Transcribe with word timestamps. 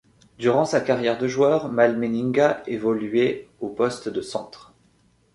Durant 0.39 0.65
sa 0.65 0.81
carrière 0.81 1.19
de 1.19 1.27
joueur, 1.27 1.71
Mal 1.71 1.95
Meninga 1.95 2.63
évoluait 2.65 3.47
au 3.59 3.69
poste 3.69 4.09
de 4.09 4.21
centre. 4.23 4.73